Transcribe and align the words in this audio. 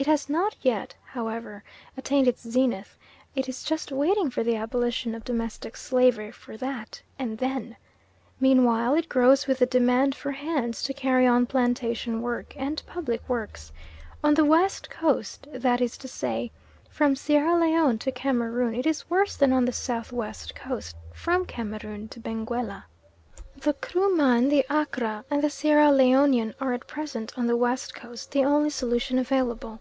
It 0.00 0.06
has 0.06 0.30
not 0.30 0.56
yet, 0.62 0.94
however, 1.04 1.62
attained 1.94 2.26
its 2.26 2.40
zenith; 2.40 2.96
it 3.36 3.50
is 3.50 3.62
just 3.62 3.92
waiting 3.92 4.30
for 4.30 4.42
the 4.42 4.56
abolition 4.56 5.14
of 5.14 5.24
domestic 5.24 5.76
slavery 5.76 6.32
for 6.32 6.56
that 6.56 7.02
and 7.18 7.36
then! 7.36 7.76
Meanwhile 8.40 8.94
it 8.94 9.10
grows 9.10 9.46
with 9.46 9.58
the 9.58 9.66
demand 9.66 10.14
for 10.14 10.30
hands 10.32 10.82
to 10.84 10.94
carry 10.94 11.26
on 11.26 11.44
plantation 11.44 12.22
work, 12.22 12.54
and 12.56 12.82
public 12.86 13.28
works. 13.28 13.72
On 14.24 14.32
the 14.32 14.44
West 14.46 14.88
Coast 14.88 15.46
that 15.52 15.82
is 15.82 15.98
to 15.98 16.08
say, 16.08 16.50
from 16.88 17.14
Sierra 17.14 17.54
Leone 17.60 17.98
to 17.98 18.10
Cameroon 18.10 18.74
it 18.74 18.86
is 18.86 19.10
worse 19.10 19.36
than 19.36 19.52
on 19.52 19.66
the 19.66 19.70
South 19.72 20.12
West 20.14 20.54
Coast 20.54 20.96
from 21.12 21.44
Cameroon 21.44 22.08
to 22.08 22.20
Benguella. 22.20 22.84
The 23.56 23.74
Kruman, 23.74 24.48
the 24.48 24.64
Accra, 24.70 25.24
and 25.30 25.42
the 25.42 25.50
Sierra 25.50 25.90
Leonian 25.90 26.54
are 26.60 26.72
at 26.72 26.86
present 26.86 27.36
on 27.36 27.46
the 27.46 27.56
West 27.56 27.94
Coast 27.94 28.30
the 28.30 28.42
only 28.42 28.70
solution 28.70 29.18
available. 29.18 29.80